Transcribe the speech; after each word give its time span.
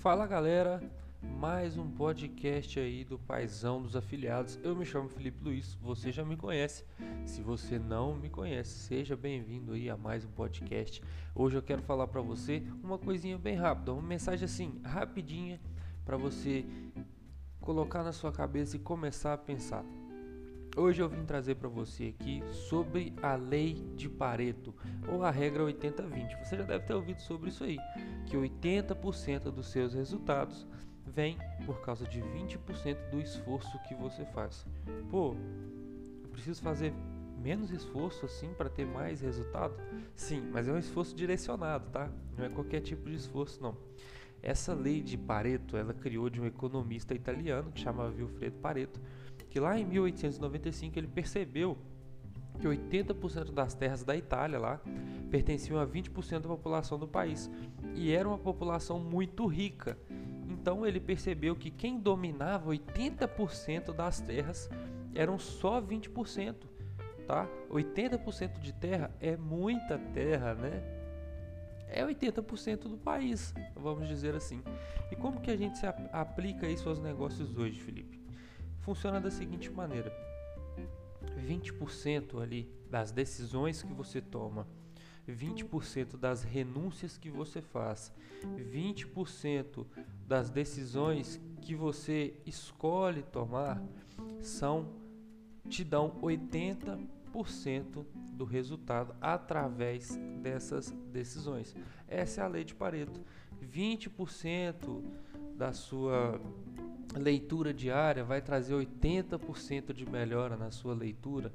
Fala 0.00 0.26
galera, 0.26 0.82
mais 1.38 1.76
um 1.76 1.86
podcast 1.86 2.80
aí 2.80 3.04
do 3.04 3.18
Paizão 3.18 3.82
dos 3.82 3.94
Afiliados. 3.94 4.58
Eu 4.62 4.74
me 4.74 4.86
chamo 4.86 5.10
Felipe 5.10 5.44
Luiz, 5.44 5.74
você 5.74 6.10
já 6.10 6.24
me 6.24 6.38
conhece. 6.38 6.86
Se 7.26 7.42
você 7.42 7.78
não 7.78 8.14
me 8.14 8.30
conhece, 8.30 8.70
seja 8.70 9.14
bem-vindo 9.14 9.72
aí 9.72 9.90
a 9.90 9.98
mais 9.98 10.24
um 10.24 10.30
podcast. 10.30 11.02
Hoje 11.34 11.58
eu 11.58 11.62
quero 11.62 11.82
falar 11.82 12.08
para 12.08 12.22
você 12.22 12.62
uma 12.82 12.96
coisinha 12.96 13.36
bem 13.36 13.56
rápida, 13.56 13.92
uma 13.92 14.00
mensagem 14.00 14.46
assim, 14.46 14.80
rapidinha 14.82 15.60
para 16.02 16.16
você 16.16 16.64
colocar 17.60 18.02
na 18.02 18.12
sua 18.14 18.32
cabeça 18.32 18.76
e 18.76 18.78
começar 18.78 19.34
a 19.34 19.38
pensar. 19.38 19.84
Hoje 20.76 21.02
eu 21.02 21.08
vim 21.08 21.24
trazer 21.24 21.56
para 21.56 21.68
você 21.68 22.14
aqui 22.16 22.42
sobre 22.52 23.12
a 23.20 23.34
lei 23.34 23.74
de 23.96 24.08
Pareto 24.08 24.72
ou 25.08 25.24
a 25.24 25.30
regra 25.30 25.64
80-20. 25.64 26.38
Você 26.44 26.56
já 26.56 26.62
deve 26.62 26.84
ter 26.84 26.94
ouvido 26.94 27.20
sobre 27.20 27.48
isso 27.48 27.64
aí, 27.64 27.76
que 28.26 28.36
80% 28.36 29.50
dos 29.50 29.66
seus 29.66 29.94
resultados 29.94 30.66
vem 31.04 31.36
por 31.66 31.80
causa 31.80 32.06
de 32.06 32.20
20% 32.20 33.10
do 33.10 33.20
esforço 33.20 33.76
que 33.88 33.96
você 33.96 34.24
faz. 34.26 34.64
Pô, 35.10 35.34
eu 36.22 36.28
preciso 36.28 36.62
fazer 36.62 36.94
menos 37.42 37.72
esforço 37.72 38.24
assim 38.24 38.54
para 38.54 38.68
ter 38.68 38.86
mais 38.86 39.20
resultado? 39.20 39.74
Sim, 40.14 40.48
mas 40.52 40.68
é 40.68 40.72
um 40.72 40.78
esforço 40.78 41.16
direcionado, 41.16 41.90
tá? 41.90 42.08
Não 42.38 42.44
é 42.44 42.48
qualquer 42.48 42.80
tipo 42.80 43.10
de 43.10 43.16
esforço 43.16 43.60
não. 43.60 43.76
Essa 44.40 44.72
lei 44.72 45.02
de 45.02 45.18
Pareto, 45.18 45.76
ela 45.76 45.92
criou 45.92 46.30
de 46.30 46.40
um 46.40 46.46
economista 46.46 47.12
italiano 47.12 47.72
que 47.72 47.80
chamava 47.80 48.14
Wilfredo 48.14 48.56
Pareto 48.58 49.00
que 49.50 49.58
lá 49.58 49.78
em 49.78 49.84
1895 49.84 50.98
ele 50.98 51.08
percebeu 51.08 51.76
que 52.58 52.66
80% 52.66 53.52
das 53.52 53.74
terras 53.74 54.04
da 54.04 54.16
Itália 54.16 54.58
lá 54.58 54.80
pertenciam 55.30 55.80
a 55.80 55.86
20% 55.86 56.40
da 56.40 56.48
população 56.48 56.98
do 56.98 57.08
país 57.08 57.50
e 57.94 58.12
era 58.12 58.28
uma 58.28 58.38
população 58.38 59.00
muito 59.00 59.46
rica. 59.46 59.98
Então 60.48 60.86
ele 60.86 61.00
percebeu 61.00 61.56
que 61.56 61.70
quem 61.70 61.98
dominava 61.98 62.70
80% 62.70 63.92
das 63.92 64.20
terras 64.20 64.68
eram 65.14 65.38
só 65.38 65.80
20%, 65.80 66.54
tá? 67.26 67.48
80% 67.70 68.60
de 68.60 68.72
terra 68.72 69.10
é 69.20 69.36
muita 69.36 69.98
terra, 69.98 70.54
né? 70.54 70.82
É 71.88 72.04
80% 72.04 72.82
do 72.82 72.96
país, 72.96 73.52
vamos 73.74 74.06
dizer 74.06 74.34
assim. 74.36 74.62
E 75.10 75.16
como 75.16 75.40
que 75.40 75.50
a 75.50 75.56
gente 75.56 75.80
aplica 76.12 76.68
isso 76.68 76.88
aos 76.88 77.00
negócios 77.00 77.56
hoje, 77.58 77.80
Felipe? 77.80 78.20
Funciona 78.80 79.20
da 79.20 79.30
seguinte 79.30 79.70
maneira: 79.70 80.12
20% 81.36 82.40
ali 82.42 82.68
das 82.90 83.12
decisões 83.12 83.82
que 83.82 83.92
você 83.92 84.20
toma, 84.20 84.66
20% 85.28 86.16
das 86.16 86.42
renúncias 86.42 87.16
que 87.16 87.30
você 87.30 87.60
faz, 87.60 88.12
20% 88.44 89.86
das 90.26 90.50
decisões 90.50 91.40
que 91.60 91.74
você 91.74 92.34
escolhe 92.46 93.22
tomar 93.22 93.82
são 94.40 94.88
te 95.68 95.84
dão 95.84 96.18
80% 96.20 98.04
do 98.32 98.44
resultado 98.44 99.14
através 99.20 100.16
dessas 100.42 100.90
decisões. 101.12 101.74
Essa 102.08 102.40
é 102.40 102.44
a 102.44 102.48
lei 102.48 102.64
de 102.64 102.74
Pareto. 102.74 103.20
20% 103.62 105.04
da 105.56 105.72
sua 105.72 106.40
leitura 107.18 107.74
diária 107.74 108.22
vai 108.22 108.40
trazer 108.40 108.74
80% 108.74 109.92
de 109.92 110.08
melhora 110.08 110.56
na 110.56 110.70
sua 110.70 110.94
leitura 110.94 111.52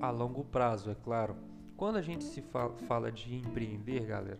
a 0.00 0.10
longo 0.10 0.44
prazo, 0.44 0.90
é 0.90 0.94
claro. 0.94 1.36
Quando 1.76 1.96
a 1.96 2.02
gente 2.02 2.24
se 2.24 2.40
fala, 2.40 2.76
fala 2.86 3.10
de 3.12 3.34
empreender, 3.34 4.04
galera, 4.06 4.38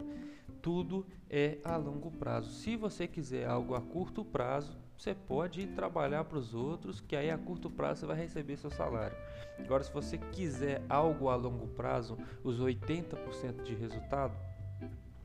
tudo 0.62 1.06
é 1.28 1.58
a 1.64 1.76
longo 1.76 2.10
prazo. 2.10 2.50
Se 2.50 2.76
você 2.76 3.06
quiser 3.06 3.46
algo 3.46 3.74
a 3.74 3.80
curto 3.80 4.24
prazo, 4.24 4.76
você 4.96 5.14
pode 5.14 5.60
ir 5.62 5.68
trabalhar 5.68 6.24
para 6.24 6.38
os 6.38 6.54
outros, 6.54 7.00
que 7.00 7.14
aí 7.14 7.30
a 7.30 7.38
curto 7.38 7.70
prazo 7.70 8.00
você 8.00 8.06
vai 8.06 8.16
receber 8.16 8.56
seu 8.56 8.70
salário. 8.70 9.16
Agora, 9.58 9.84
se 9.84 9.92
você 9.92 10.18
quiser 10.18 10.82
algo 10.88 11.28
a 11.28 11.36
longo 11.36 11.68
prazo, 11.68 12.18
os 12.42 12.60
80% 12.60 13.62
de 13.62 13.74
resultado, 13.74 14.36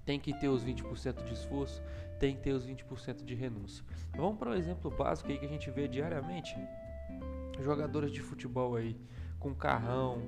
tem 0.06 0.20
que 0.20 0.34
ter 0.34 0.50
os 0.50 0.64
20% 0.64 1.24
de 1.24 1.34
esforço, 1.34 1.82
tem 2.20 2.36
que 2.36 2.42
ter 2.42 2.52
os 2.52 2.66
20% 2.66 3.24
de 3.24 3.36
renúncia. 3.36 3.84
Vamos 4.16 4.38
para 4.38 4.52
um 4.52 4.54
exemplo 4.54 4.92
básico 4.92 5.32
aí 5.32 5.38
que 5.38 5.46
a 5.46 5.50
gente 5.50 5.70
vê 5.72 5.88
diariamente. 5.88 6.56
Jogadores 7.60 8.12
de 8.12 8.22
futebol 8.22 8.76
aí 8.76 8.98
com 9.40 9.54
carrão, 9.54 10.22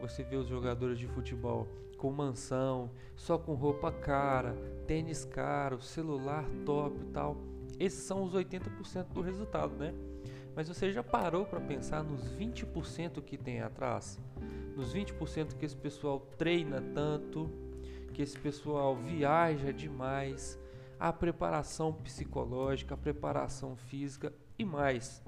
você 0.00 0.22
vê 0.22 0.36
os 0.36 0.46
jogadores 0.46 0.98
de 0.98 1.06
futebol 1.08 1.66
com 1.98 2.10
mansão, 2.10 2.90
só 3.16 3.36
com 3.36 3.54
roupa 3.54 3.92
cara, 3.92 4.54
tênis 4.86 5.24
caro, 5.24 5.82
celular 5.82 6.48
top 6.64 6.96
e 7.00 7.04
tal. 7.06 7.36
Esses 7.78 8.04
são 8.04 8.22
os 8.22 8.32
80% 8.32 9.08
do 9.12 9.20
resultado, 9.20 9.74
né? 9.74 9.92
Mas 10.54 10.68
você 10.68 10.92
já 10.92 11.02
parou 11.02 11.44
para 11.44 11.60
pensar 11.60 12.02
nos 12.02 12.32
20% 12.32 13.22
que 13.22 13.36
tem 13.36 13.60
atrás? 13.60 14.20
Nos 14.76 14.94
20% 14.94 15.56
que 15.56 15.64
esse 15.64 15.76
pessoal 15.76 16.20
treina 16.38 16.80
tanto, 16.94 17.50
que 18.10 18.22
esse 18.22 18.38
pessoal 18.38 18.96
viaja 18.96 19.72
demais, 19.72 20.58
a 20.98 21.12
preparação 21.12 21.92
psicológica, 21.92 22.94
a 22.94 22.98
preparação 22.98 23.76
física 23.76 24.32
e 24.58 24.64
mais. 24.64 25.22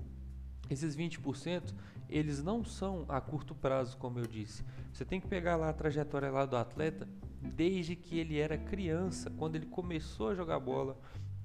Esses 0.68 0.96
20%, 0.96 1.74
eles 2.08 2.42
não 2.42 2.64
são 2.64 3.04
a 3.08 3.20
curto 3.20 3.54
prazo, 3.54 3.96
como 3.96 4.18
eu 4.18 4.26
disse. 4.26 4.64
Você 4.92 5.04
tem 5.04 5.20
que 5.20 5.26
pegar 5.26 5.56
lá 5.56 5.70
a 5.70 5.72
trajetória 5.72 6.30
lá 6.30 6.44
do 6.44 6.56
atleta 6.56 7.08
desde 7.40 7.96
que 7.96 8.18
ele 8.18 8.38
era 8.38 8.56
criança, 8.56 9.30
quando 9.30 9.56
ele 9.56 9.66
começou 9.66 10.28
a 10.28 10.34
jogar 10.34 10.60
bola, 10.60 10.96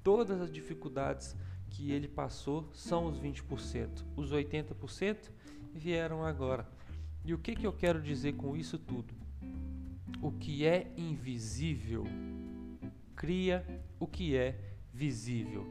todas 0.02 0.40
as 0.40 0.52
dificuldades 0.52 1.34
que 1.70 1.90
ele 1.90 2.06
passou 2.06 2.68
são 2.72 3.06
os 3.06 3.20
20%. 3.20 4.04
Os 4.16 4.32
80% 4.32 5.30
vieram 5.74 6.24
agora. 6.24 6.68
E 7.24 7.34
o 7.34 7.38
que, 7.38 7.54
que 7.54 7.66
eu 7.66 7.72
quero 7.72 8.00
dizer 8.00 8.34
com 8.34 8.56
isso 8.56 8.78
tudo? 8.78 9.12
O 10.22 10.32
que 10.32 10.66
é 10.66 10.92
invisível 10.96 12.04
cria 13.14 13.64
o 13.98 14.06
que 14.06 14.36
é 14.36 14.56
visível. 14.92 15.66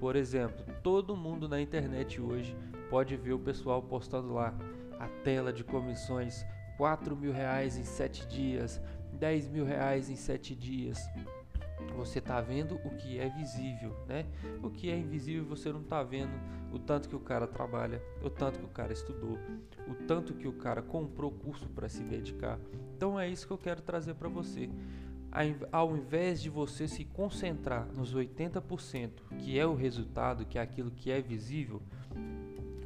Por 0.00 0.16
exemplo, 0.16 0.64
todo 0.82 1.16
mundo 1.16 1.48
na 1.48 1.60
internet 1.60 2.20
hoje 2.20 2.56
pode 2.88 3.16
ver 3.16 3.32
o 3.32 3.38
pessoal 3.38 3.82
postando 3.82 4.32
lá 4.32 4.54
a 4.98 5.08
tela 5.22 5.52
de 5.52 5.62
comissões 5.64 6.44
4 6.76 7.16
mil 7.16 7.32
reais 7.32 7.76
em 7.76 7.84
7 7.84 8.26
dias, 8.26 8.80
10 9.12 9.48
mil 9.48 9.64
reais 9.64 10.08
em 10.08 10.16
7 10.16 10.54
dias 10.54 10.98
você 11.96 12.18
está 12.18 12.40
vendo 12.40 12.76
o 12.84 12.90
que 12.90 13.18
é 13.18 13.28
visível, 13.28 13.96
né? 14.06 14.26
O 14.62 14.70
que 14.70 14.90
é 14.90 14.96
invisível 14.96 15.44
você 15.44 15.72
não 15.72 15.80
está 15.80 16.02
vendo 16.02 16.32
o 16.72 16.78
tanto 16.78 17.08
que 17.08 17.16
o 17.16 17.20
cara 17.20 17.46
trabalha, 17.46 18.02
o 18.22 18.30
tanto 18.30 18.58
que 18.58 18.64
o 18.64 18.68
cara 18.68 18.92
estudou, 18.92 19.38
o 19.86 19.94
tanto 20.06 20.34
que 20.34 20.46
o 20.46 20.52
cara 20.52 20.82
comprou 20.82 21.30
curso 21.30 21.68
para 21.70 21.88
se 21.88 22.02
dedicar. 22.02 22.58
Então 22.96 23.18
é 23.18 23.28
isso 23.28 23.46
que 23.46 23.52
eu 23.52 23.58
quero 23.58 23.80
trazer 23.82 24.14
para 24.14 24.28
você. 24.28 24.68
Ao 25.70 25.96
invés 25.96 26.40
de 26.40 26.48
você 26.48 26.88
se 26.88 27.04
concentrar 27.04 27.86
nos 27.94 28.14
80%, 28.14 29.10
que 29.38 29.58
é 29.58 29.66
o 29.66 29.74
resultado, 29.74 30.44
que 30.46 30.58
é 30.58 30.62
aquilo 30.62 30.90
que 30.90 31.10
é 31.10 31.20
visível, 31.20 31.82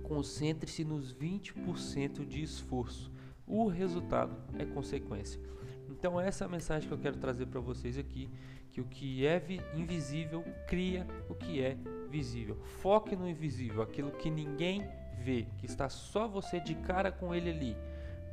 concentre-se 0.02 0.84
nos 0.84 1.14
20% 1.14 2.26
de 2.26 2.42
esforço. 2.42 3.10
O 3.46 3.66
resultado 3.68 4.36
é 4.58 4.64
consequência. 4.64 5.40
Então 5.92 6.18
essa 6.18 6.44
é 6.44 6.46
a 6.46 6.50
mensagem 6.50 6.88
que 6.88 6.94
eu 6.94 6.98
quero 6.98 7.18
trazer 7.18 7.46
para 7.46 7.60
vocês 7.60 7.98
aqui, 7.98 8.28
que 8.70 8.80
o 8.80 8.84
que 8.84 9.26
é 9.26 9.42
invisível 9.74 10.42
cria 10.66 11.06
o 11.28 11.34
que 11.34 11.62
é 11.62 11.76
visível. 12.08 12.56
Foque 12.80 13.14
no 13.14 13.28
invisível, 13.28 13.82
aquilo 13.82 14.10
que 14.12 14.30
ninguém 14.30 14.88
vê, 15.18 15.46
que 15.58 15.66
está 15.66 15.88
só 15.88 16.26
você 16.26 16.58
de 16.58 16.74
cara 16.74 17.12
com 17.12 17.34
ele 17.34 17.50
ali, 17.50 17.76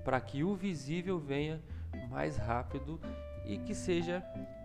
para 0.04 0.20
que 0.20 0.44
o 0.44 0.56
visível 0.56 1.20
venha 1.20 1.62
mais 2.10 2.38
rápido 2.38 3.00
e 3.46 3.58
que 3.58 3.76
seja 3.76 4.24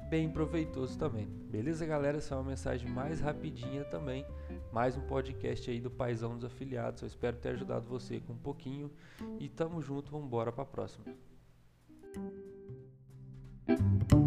bem 0.09 0.31
proveitoso 0.31 0.97
também. 0.97 1.27
Beleza, 1.27 1.85
galera? 1.85 2.19
Essa 2.19 2.35
é 2.35 2.39
uma 2.39 2.51
mensagem 2.51 2.89
mais 2.89 3.21
rapidinha 3.21 3.85
também. 3.85 4.25
Mais 4.73 4.97
um 4.97 5.01
podcast 5.01 5.69
aí 5.71 5.81
do 5.81 5.91
Paizão 5.91 6.37
dos 6.37 6.45
Afiliados. 6.45 7.03
Eu 7.03 7.09
espero 7.09 7.37
ter 7.37 7.51
ajudado 7.51 7.89
você 7.89 8.21
com 8.21 8.35
um 8.35 8.39
pouquinho. 8.39 8.91
E 9.41 9.49
tamo 9.49 9.81
junto, 9.83 10.13
vamos 10.13 10.27
embora 10.27 10.53
para 10.53 10.63
a 10.63 10.67
próxima. 10.67 11.05
Thank 13.67 14.13
you 14.13 14.24